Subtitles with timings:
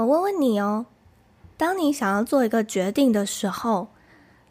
[0.00, 0.86] 我问问你哦，
[1.58, 3.88] 当你想要做一个决定的时候，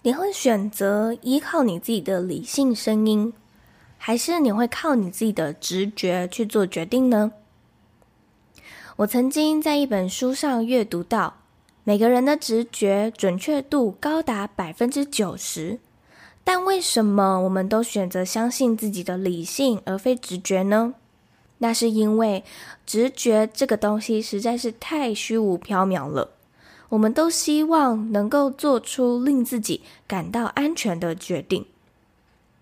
[0.04, 3.34] 你会选择依靠你自己的理性声音，
[3.98, 7.32] 还是你会靠你自己的直觉去做决定呢？
[8.98, 11.38] 我曾经在一本书上阅读到，
[11.84, 15.80] 每个人的直觉准确度高达百分之九十，
[16.44, 20.94] 但为什么我们都选择相信自己的理性而非直觉呢？
[21.60, 22.44] 那是因为
[22.86, 26.32] 直觉这个东西实在是太虚无缥缈了。
[26.90, 31.66] 我们都希望能够做出令自己感到安全的决定。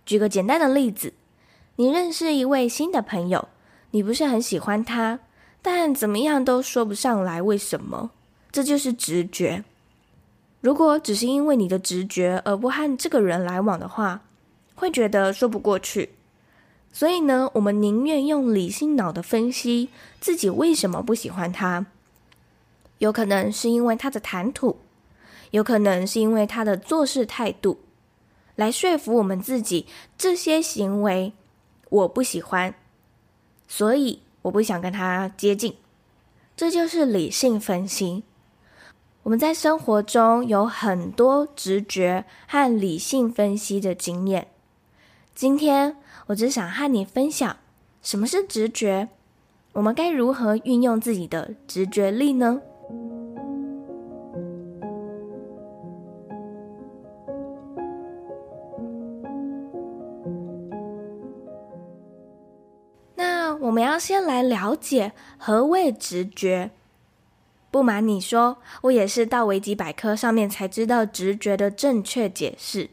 [0.06, 1.14] 举个简单的例子，
[1.78, 3.48] 你认识一位新的朋友，
[3.92, 5.20] 你不是很喜欢他，
[5.62, 8.12] 但怎么样都说不上来为什么，
[8.52, 9.64] 这就是直觉。
[10.60, 14.24] 如果只是因为你的直觉而不和这个人来往的话，
[14.76, 16.10] 会觉得说不过去。
[16.98, 21.86] 所以呢，我们宁愿用理性脑的分析自己为什么不喜欢他。
[22.98, 24.80] 有可能是因为他的谈吐，
[25.52, 27.78] 有可能是因为他的做事态度，
[28.56, 29.86] 来说服我们自己
[30.18, 31.34] 这些行为
[31.90, 32.74] 我不喜欢，
[33.68, 35.76] 所以我不想跟他接近。
[36.56, 38.24] 这就是理性分析。
[39.22, 44.48] 我们在生活中有很多直觉和理性分析的经验。
[45.36, 45.96] 今天，
[46.28, 47.56] 我只想和你分享
[48.02, 49.08] 什么是直觉，
[49.72, 52.62] 我们该如何运用自己的直觉力呢？
[63.16, 66.72] 那我们要先来了解何谓直觉。
[67.72, 72.90] 不瞒你说，我也是到维基百科上面才知道直觉的正确解释。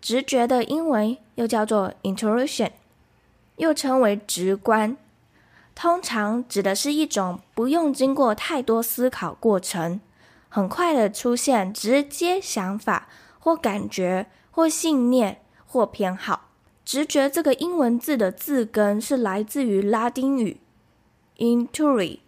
[0.00, 2.72] 直觉的英文又叫做 intuition，
[3.56, 4.96] 又称为直观，
[5.74, 10.00] 通常指的是一种不用经过太多思考过程，
[10.48, 13.08] 很快的出现直接想法
[13.38, 16.48] 或感觉或信念或偏好。
[16.84, 20.60] 直觉这个英文字的字根是来自于拉丁语
[21.38, 22.20] intuere，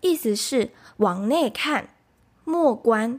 [0.00, 1.88] 意思是往内看、
[2.44, 3.18] 默观，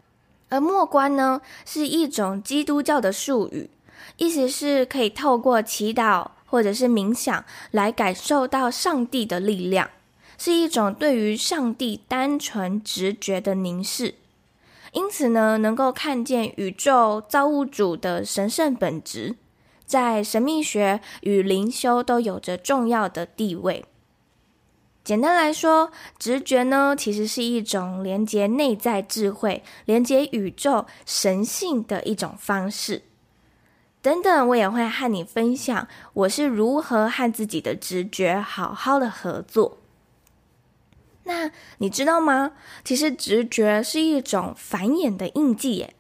[0.50, 3.70] 而默观呢是一种基督教的术语。
[4.18, 9.90] 意思是可以透过祈祷或者是冥想来感受到上帝的力量，
[10.38, 14.16] 是一种对于上帝单纯直觉的凝视。
[14.94, 19.36] 因此呢，能够看见宇宙造物主的神圣本质，
[19.86, 23.86] 在神秘学与灵修都有着重要的地位。
[25.04, 33.04] 简单来说，直觉呢，其实是一种连接内在智慧、连接宇宙神性的一种方式。
[34.02, 39.78] 等等，我也会和你分享我是如何和自己的直觉好好的合作。
[41.24, 42.54] 那你知道吗？
[42.84, 45.94] 其实直觉是一种繁衍的印记耶。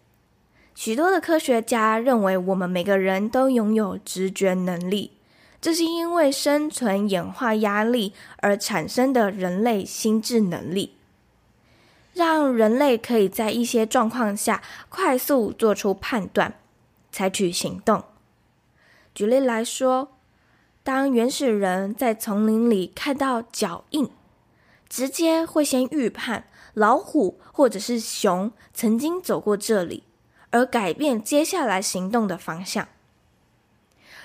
[0.73, 5.11] 许多的科学家认为，我们每个人都拥有直觉能力，
[5.59, 10.95] 这是因为生存演化压力而产生的人类心智能力，
[12.13, 16.53] 让人类可以在一些状况下快速做出判断。
[17.11, 18.03] 采取行动。
[19.13, 20.17] 举例来说，
[20.83, 24.09] 当原始人在丛林里看到脚印，
[24.87, 30.03] 直接会先预判老虎或者是熊曾经走过这里，
[30.51, 32.87] 而改变接下来行动的方向。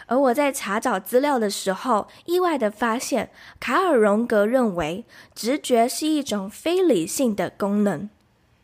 [0.06, 8.10] 而我在查找资料的时候，意外的发现，卡尔荣格认为直觉是一种非理性的功能，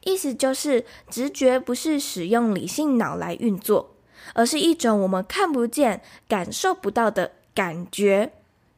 [0.04, 3.94] 意思就是直觉不是使用理性脑来运作。
[4.34, 8.32] 而是一种我们看不见、感受不到的感觉，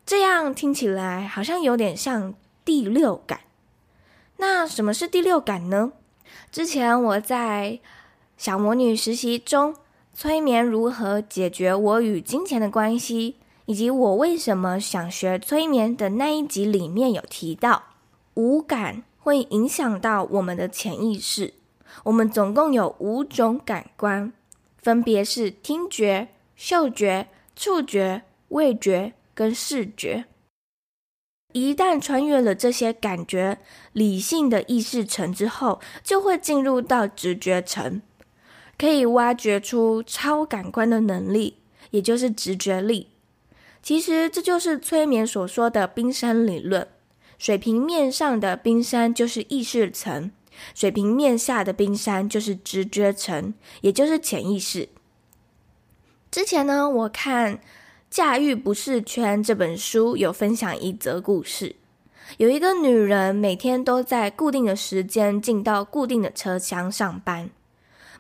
[0.05, 2.35] 这样听起来好像有点像
[2.65, 3.41] 第六感。
[4.39, 5.93] 那什么是第六感呢？
[6.51, 7.79] 之前我在
[8.37, 9.77] 小魔女实习中，
[10.15, 17.83] 催眠如何解决我与金钱的关系，以及我为什么想学催眠的那一集里面有提到，
[18.35, 21.55] 五感会影响到我们的潜意识。
[22.05, 24.33] 我们总共有五种感官。
[24.83, 30.25] 分别是听觉、嗅觉、触觉、味觉跟视觉。
[31.53, 33.59] 一旦穿越了这些感觉
[33.93, 38.01] 理性的意识层之后，就会进入到直觉层，
[38.79, 41.59] 可以挖掘出超感官的能力，
[41.91, 43.09] 也就是直觉力。
[43.83, 46.89] 其实这就是催眠所说的冰山理论。
[47.39, 50.31] 水平面上的冰山就是意识层，
[50.75, 54.89] 水平面下的冰山就是直觉层，也就是潜意识。
[56.31, 57.57] 之前呢，我看
[58.11, 61.77] 《驾驭不适圈》这本书有分享一则故事，
[62.39, 67.51] 有一个女人每天都在固定的时间进到固定的车厢上班。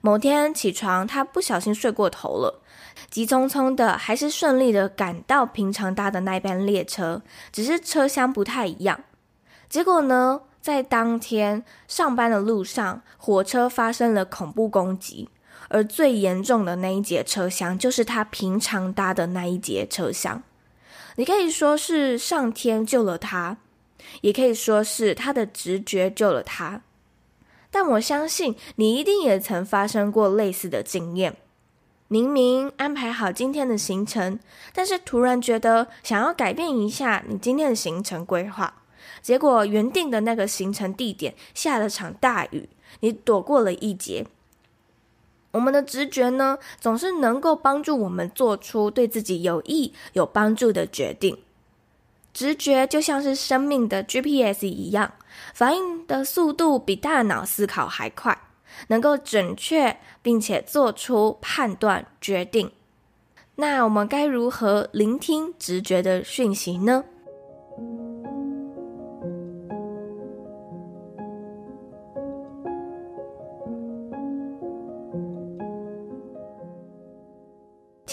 [0.00, 2.60] 某天起床，她不小心睡过头了。
[3.08, 9.04] 急匆匆的，还是顺利的赶到平常搭的那班列车，只是车厢不太一样。
[9.70, 15.28] 结果呢，在当天上班的路上，火车发生了恐怖攻击，
[15.68, 20.40] 而最严重的那一节车厢，就是他平常搭的那一节车厢。
[21.16, 23.56] 你可以说是上天救了他，
[24.20, 26.82] 也可以说是他的直觉救了他。
[27.72, 31.36] 但我相信，你一定也曾发生过类似的经验。
[32.06, 34.38] 明明安排好今天的行程，
[34.72, 38.81] 但是突然觉得想要改变一下你今天的行程规划，
[39.22, 42.68] 结果原定的那个行程地点下了场大雨，
[43.00, 44.26] 你躲过了一劫。
[45.52, 51.38] 我们的直觉呢，总是能够帮助我们做出对自己有益、有帮助的决定。
[52.34, 55.12] 直觉就像是生命的 GPS 一样，
[55.54, 58.36] 反应的速度比大脑思考还快。
[58.88, 62.72] 能够准确并且做出判断决定，
[63.56, 67.04] 那我们该如何聆听直觉的讯息呢？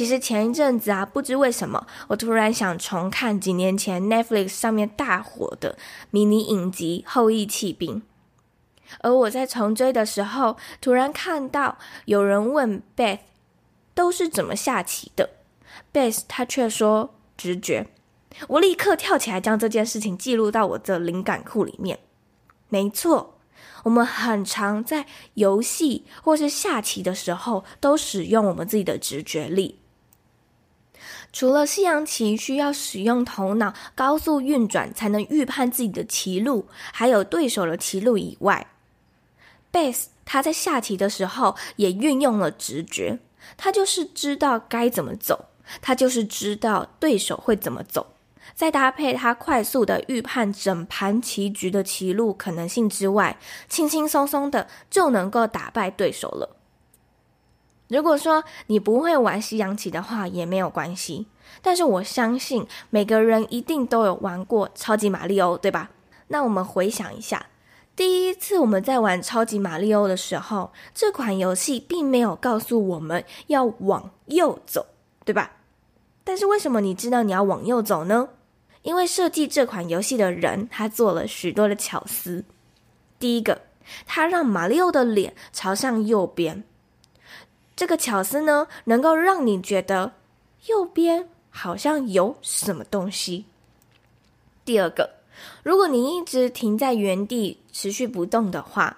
[0.09, 5.77] 实前一阵子啊，不知为什么，我突然想重看几年前 Netflix 上面大火的
[6.11, 7.97] 迷你影集《后翼弃兵》。
[9.01, 13.19] 而我在重追的时候，突然看到有人问 Beth
[13.93, 15.29] 都是怎么下棋的
[15.93, 17.87] ，Beth 他却说直觉。
[18.47, 21.99] 我立刻跳起来将这件事情记录到我的灵感库里面。
[22.69, 23.35] 没错，
[23.83, 29.79] 我们很常在游戏或是下棋的时候都使用我们自己的直觉力。
[31.31, 38.67] 除了西洋棋需要使用头脑高速运转才能预判自己的棋路，还有对手的棋路以外。
[39.71, 43.19] Beth 他在下棋的时候也运用了直觉，
[43.57, 45.45] 他就是知道该怎么走，
[45.81, 48.07] 他就是知道对手会怎么走，
[48.55, 53.37] 再搭配他快速的预判整盘棋局的棋路可能性之外，
[53.67, 56.57] 轻轻松松的就能够打败对手了。
[57.89, 61.25] 如果说你不会玩西洋棋的话也没有关系，
[61.61, 65.89] 但是我相信每个人一定都有玩过超级玛利欧，对吧？
[66.27, 67.47] 那我们回想一下。
[67.95, 74.85] 第一次我们在玩超级玛利欧的时候，这款游戏并没有告诉我们要往右走，
[75.25, 75.53] 对吧？
[76.23, 78.29] 但是为什么你知道你要往右走呢？
[78.83, 82.45] 因为设计这款游戏的人他做了许多的巧思。
[83.17, 83.63] 第一个，
[84.05, 86.63] 他让玛利欧的脸朝向右边，
[87.79, 90.11] 这个巧思呢，能够让你觉得
[90.65, 93.45] 右边好像有什么东西。
[94.65, 95.11] 第二个。
[95.63, 98.97] 如果你一直停在原地持续不动的话，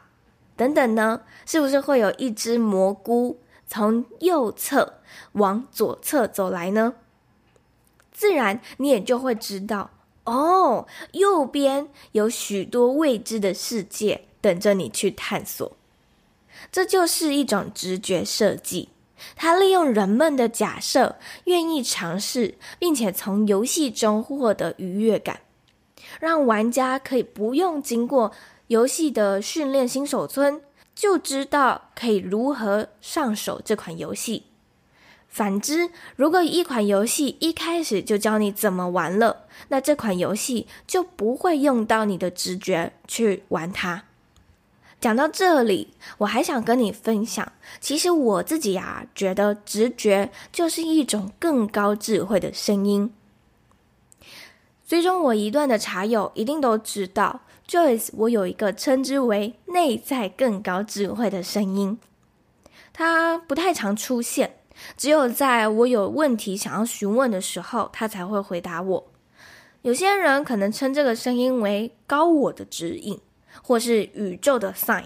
[0.56, 4.96] 等等呢，是不是会有一只蘑菇从右侧
[5.34, 6.96] 往左侧走来呢？
[8.12, 9.92] 自然你也就会知道，
[10.24, 15.72] 哦，右边有许多未知的世界等着你去探索。
[16.72, 18.90] 这就是一种直觉设计，
[19.36, 25.42] 它利用人们的假设，愿意尝试，并且从游戏中获得愉悦感。
[26.20, 28.32] 让玩家可以不用经过
[28.68, 30.62] 游戏的训练新手村，
[30.96, 34.44] 就知道可以如何上手这款游戏。
[35.28, 44.04] 反之，如果一款游戏一开始就教你怎么玩了，那这款游戏就不会用到你的直觉去玩它。
[45.02, 53.12] 讲到这里，我还想跟你分享，其实我自己啊，觉得直觉就是一种更高智慧的声音。
[54.88, 61.98] 追踪我一段的茶友一定都知道，Joyce，我有一个称之为内在更高智慧的声音，
[62.94, 64.58] 它不太常出现，
[64.96, 69.08] 只有在我有问题想要询问的时候，它才会回答我。
[69.82, 73.20] 有些人可能称这个声音为高我的指引，
[73.62, 75.06] 或是宇宙的 sign，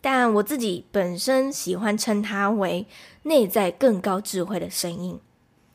[0.00, 2.86] 但我自己本身喜欢称它为
[3.22, 5.18] 内在更高智慧的声音。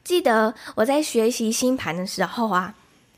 [0.04, 2.76] 记得我在学习星盘的时候啊。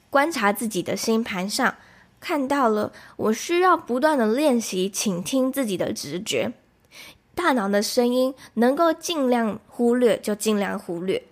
[0.10, 1.76] 观察自己的星盘上，
[2.20, 6.52] 看到了我需要不断的练习倾听自己的直觉，
[7.34, 11.24] 大脑的声音能够尽量忽略就尽量忽略。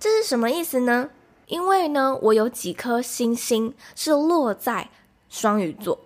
[0.00, 1.10] 这是什么意思呢？
[1.48, 4.88] 因为呢，我有几颗星星是落在
[5.28, 6.00] 双鱼座，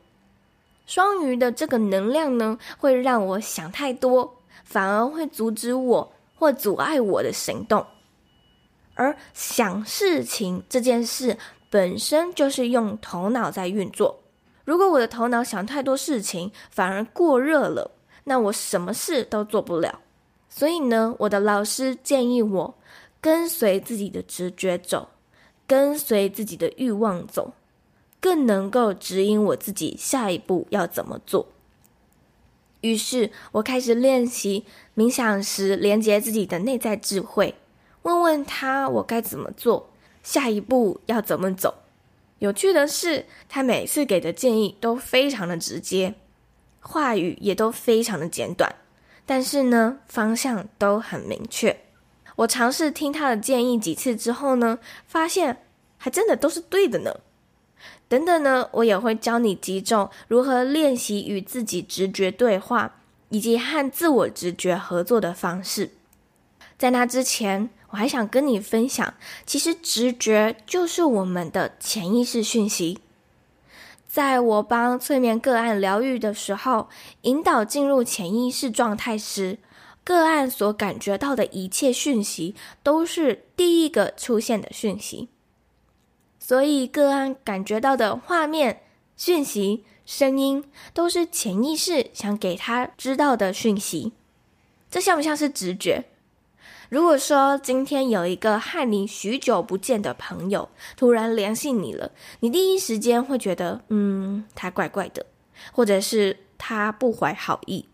[0.94, 7.82] 双鱼的这个能量呢，会让我想太多，反而会阻止我或阻碍我的行动。
[8.92, 11.38] 而想事情这件事
[11.70, 14.20] 本身就是用头脑在运作，
[14.66, 17.90] 如果我的头脑想太多事情，反而过热了，
[18.25, 19.99] 那我什么事都做不了。
[20.50, 22.75] 所以呢，我的老师建议我
[23.18, 25.08] 跟随自己的直觉走。
[25.66, 27.54] 跟随自己的欲望走，
[28.23, 31.49] 更能够指引我自己下一步要怎么做。
[32.81, 34.64] 于是我开始练习
[34.95, 37.57] 冥想时连接自己的内在智慧，
[38.02, 39.91] 问问他我该怎么做，
[40.23, 41.75] 下一步要怎么走。
[42.38, 46.14] 有趣的是，他每次给的建议都非常的直接，
[46.81, 48.73] 话语也都非常的简短，
[49.26, 51.76] 但是呢，方向都很明确。
[52.37, 55.64] 我尝试听他的建议几次之后呢，发现
[55.99, 57.21] 还真的都是对的呢。
[58.12, 62.97] 等等呢，我也会教你几种如何练习与自己直觉对话，
[63.31, 65.92] 以及和自我直觉合作的方式。
[66.76, 69.14] 在那之前，我还想跟你分享，
[69.47, 72.99] 其实直觉就是我们的潜意识讯息。
[74.07, 76.90] 在我帮催眠个案疗愈的时候，
[77.23, 79.57] 引导进入潜意识状态时，
[80.04, 85.31] 个案所感觉到的一切讯息，都是第一个出现的讯息，
[86.44, 88.82] 所以个案感觉到的画面、
[89.16, 94.12] 讯息、声音，都是潜意识想给他知道的讯息。
[94.90, 96.02] 这像不像是直觉？
[96.88, 105.25] 如果说今天有一个和你许久不见的朋友突然联系你了，你第一时间会觉得，嗯，他怪怪的，
[105.70, 107.87] 或者是他不怀好意。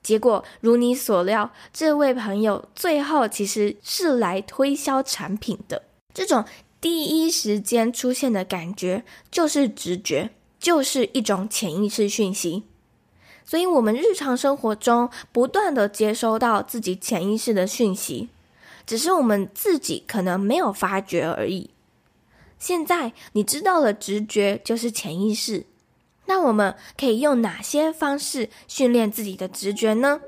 [0.00, 5.82] 结果如你所料，这位朋友最后其实是来推销产品的。
[6.14, 6.44] 这种
[6.82, 12.64] 第一时间出现的感觉，就是直觉，就是一种潜意识讯息。
[13.44, 18.28] 所以，我们日常生活中不断地接收到自己潜意识的讯息，
[18.84, 21.70] 只是我们自己可能没有发觉而已。
[22.58, 25.64] 现在你知道了，直觉就是潜意识。
[26.26, 30.20] 那我们可以用哪些方式训练自己的直觉呢？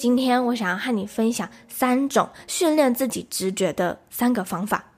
[0.00, 4.92] 今天我想要和你分享三种训练自己直觉的三个方法。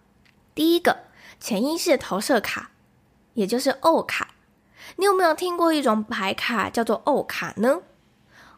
[0.55, 0.97] 第一个，
[1.41, 2.71] 潜意识投射卡，
[3.35, 4.29] 也就是 O 卡。
[4.95, 7.81] 你有没有听过一种牌卡叫做 O 卡呢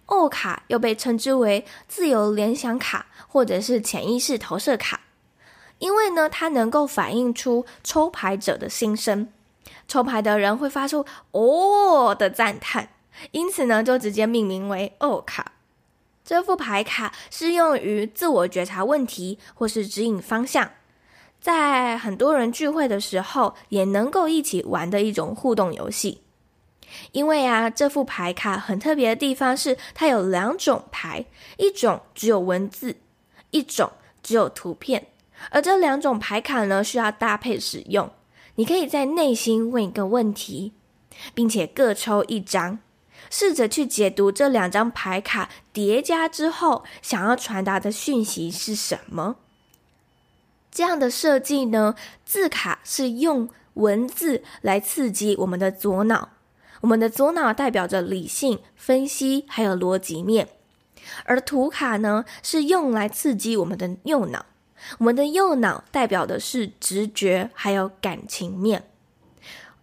[0.05, 5.01] ？O 卡又被称之为自由联想卡，或者是潜意识投射卡，
[5.79, 9.33] 因为呢，它能够反映出抽牌者的心声，
[9.89, 12.91] 抽牌的人会发出“哦”的赞叹，
[13.31, 15.53] 因此呢，就直接命名为 O 卡。
[16.25, 20.71] 这副牌卡适用于自我觉察问题，或是指引方向，
[21.39, 26.23] 在很多人聚会的时候，也能够一起玩的一种互动游戏。
[27.13, 31.27] 因为啊，这副牌卡很特别的地方是，它有两种牌，
[31.59, 32.97] 一种只有文字，
[33.51, 35.09] 一种只有图片。
[35.51, 38.11] 而这两种牌卡呢，需要搭配使用。
[38.55, 40.73] 你可以在内心问一个问题，
[41.35, 42.79] 并且各抽一张，
[43.37, 49.35] 试着去解读这两张牌卡叠加之后想要传达的讯息是什么。
[50.71, 56.29] 这样的设计呢，字卡是用文字来刺激我们的左脑。
[56.83, 60.51] 我们的左脑代表着理性分析，还有逻辑面，
[61.25, 64.47] 而图卡呢，是用来刺激我们的右脑。
[64.99, 68.85] 我们的右脑代表的是直觉，还有感情面。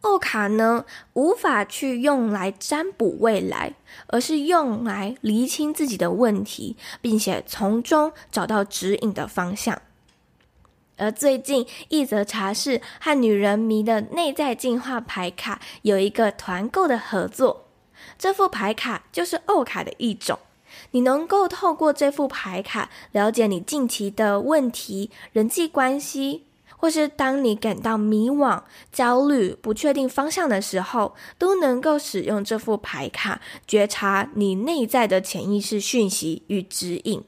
[0.01, 3.73] O 卡呢，无法去用来占卜未来，
[4.07, 9.81] 而是用来厘清自己的问题，并且从中找到指引的方向。
[10.97, 17.67] 而最近，一则茶室和女人迷的内在进化牌卡有一个团购的合作。
[18.17, 20.37] 这副牌卡就是 O 卡的一种，
[20.91, 26.45] 你能够透过这副牌卡了解你近期的问题、人际关系，
[26.81, 37.23] 或是当你感到迷惘、焦虑、不确定方向的时候，都能够使用这副牌卡觉察你内在的潜意识讯息与指引。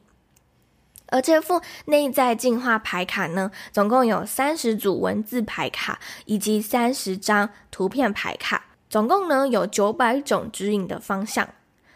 [1.10, 11.48] 而这副内在进化牌卡呢，总共有三十组文字牌卡以及三十张图片牌卡，总共呢有九百种指引的方向，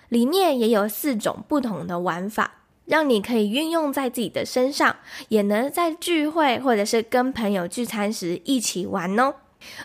[0.09, 2.51] 里面也有四种不同的玩法，
[2.87, 4.95] 让你可以运用在自己的身上，
[5.27, 9.35] 也能在聚会或者是跟朋友聚餐时一起玩哦。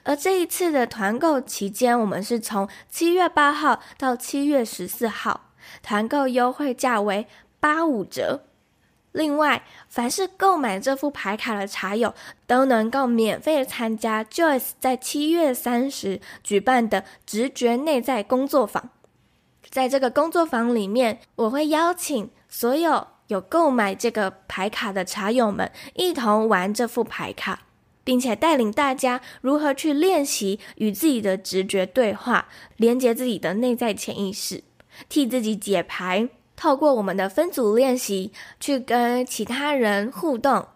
[0.03, 5.49] 而这一次的团购期间，我们是从七月八号到七月十四号，
[5.83, 7.27] 团购优惠价为
[7.59, 8.45] 八五折。
[9.13, 12.15] 另外，凡是购买这副牌卡的茶友，
[12.47, 18.89] 都能够免费参加 Joyce 在七月三十举办的直觉内在工作坊。
[19.69, 27.61] 在这个工作坊里面，我会邀请所有有购买这个牌卡的茶友们一同玩这副牌卡，
[28.05, 34.63] 并且带领大家如何去练习与自己的直觉对话，连接自己的内在潜意识，
[35.09, 36.29] 替自己解牌。
[36.55, 38.31] 透过我们的分组练习，
[38.61, 40.69] 去跟其他人互动，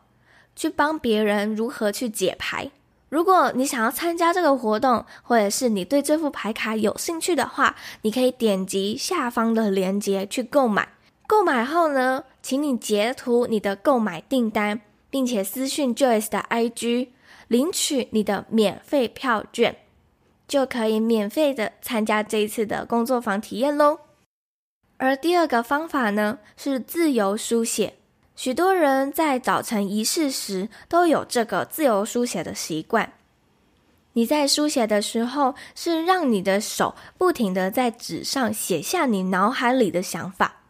[0.57, 2.71] 去帮别人如何去解牌。
[3.11, 10.89] 如果你想要参加这个活动，或者是你对这副牌卡有兴趣的话，你可以点击下方的链接去购买。
[11.27, 14.81] 购买后呢，请你截图你的购买订单，
[15.11, 17.09] 并且私讯 Joyce 的 IG，
[17.49, 19.77] 领取你的免费票券，
[20.47, 23.99] 就可以免费的参加这一次的工作坊体验喽。
[24.99, 27.95] 而第二个方法呢，是自由书写。
[28.35, 33.15] 许多人在早晨仪式时都有这个自由书写的习惯。
[34.13, 40.63] 你在书写的时候，是让你的手不停的在纸上写下你脑海里的想法。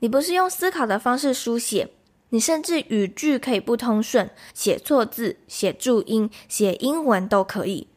[0.00, 1.90] 你不是用思考的方式书写，
[2.30, 7.88] 你甚至语句可以不通顺，写错字、写注音、写英文都可以。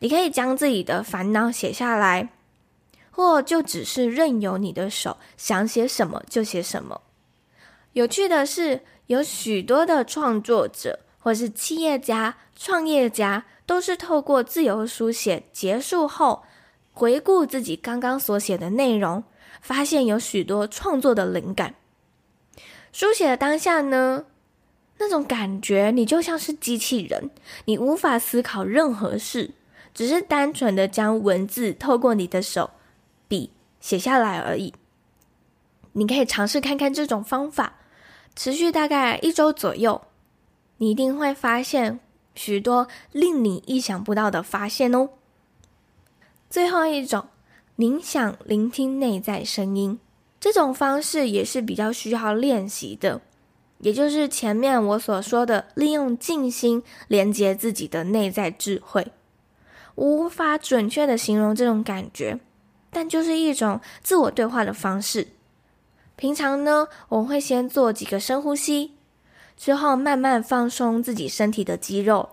[0.00, 2.30] 你可以将自己的烦恼写下来。
[3.14, 7.02] 或就只是任由你的手想写什么就写什么。
[7.92, 16.44] 有趣的是，有许多的创作者或是企业家、创业家，都是透过自由书写结束后，
[16.90, 19.22] 回顾自己刚刚所写的内容，
[19.62, 21.74] 发现有许多创作的灵感。
[22.92, 24.26] 书写的当下呢，
[24.98, 27.30] 那种感觉，你就像是机器人，
[27.64, 29.52] 你无法思考任何事，
[29.94, 32.72] 只是单纯的将文字透过你的手。
[33.28, 34.74] 笔写下来而已。
[35.92, 37.78] 你可以尝试看看这种方法，
[38.36, 40.02] 持续大概一周左右，
[40.76, 41.98] 你一定会发现
[42.34, 45.08] 许多令你意想不到的发现哦。
[46.50, 47.26] 最后一种，
[47.76, 49.98] 冥想聆听内在声音，
[50.38, 53.20] 这种方式也是比较需要练习的，
[53.78, 59.12] 也就是前面我所说的，利用静心连接自己的内在智慧。
[59.94, 62.40] 无法准确的形容这种感觉。
[62.94, 65.28] 但就是一种自我对话的方式。
[66.14, 68.92] 平常呢，我会先做几个深呼吸，
[69.56, 72.28] 之后慢慢放松自己身体的肌肉。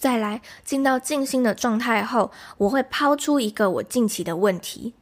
[0.00, 4.94] 再来进到静心的状态后，我会抛出一个我近期的问题，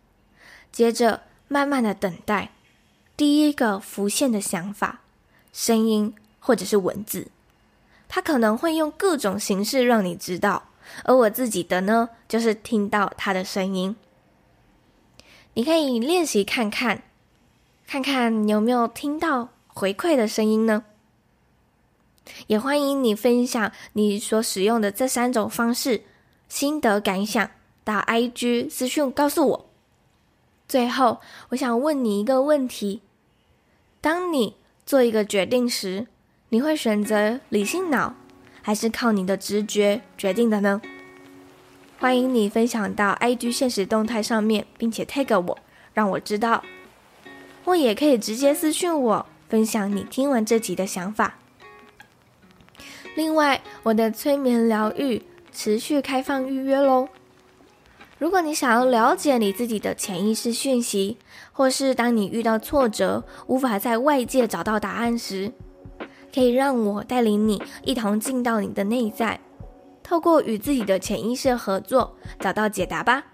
[0.72, 2.50] 接着慢慢的等待
[3.16, 5.02] 第一个浮现的想法、
[5.52, 7.28] 声音或者是文字。
[8.08, 10.64] 它可能会用各种形式让你知道。
[11.04, 13.94] 而我自己的呢，就是听到他的声音。
[15.54, 17.04] 你可以练习看看，
[17.87, 20.84] 看看有没有听到回馈的声音呢？
[22.46, 26.02] 也欢迎你分享你所使用的这三种方式
[26.48, 27.50] 心得感想，
[27.84, 29.68] 到 IG 私讯告诉我。
[30.68, 33.00] 最后，我想问你一个问题：
[34.00, 36.06] 当你做一个决定时，
[36.50, 38.14] 你会选择理性脑？
[38.62, 40.82] 还是靠你的直觉决定的呢？
[41.98, 45.58] 欢迎你分享到 IG 现实动态上面，并且 tag 我，
[45.94, 46.62] 让我知道。
[47.64, 51.38] 或也可以直接私讯我，分享你听完这集的想法。
[53.18, 57.09] 另外，我的催眠疗愈持续开放预约喽。
[58.16, 61.16] 如果你想要了解你自己的潜意识讯息，
[61.50, 65.50] 或是当你遇到挫折，无法在外界找到答案时，
[66.33, 69.40] 可以让我带领你一同进到你的内在，
[70.04, 73.24] 透过与自己的潜意识合作，找到解答吧。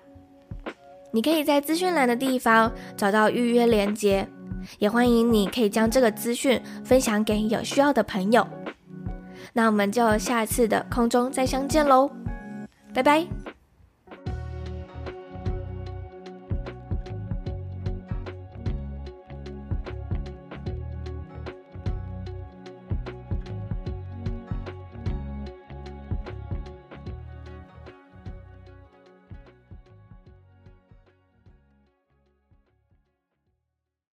[1.11, 4.27] 你可以在资讯栏的地方找到预约链接，
[4.79, 8.49] 也欢迎你可以将这个资讯分享给有需要的朋友。
[9.55, 12.11] 那我们就下次的空中再相见喽，
[12.93, 13.44] 拜拜。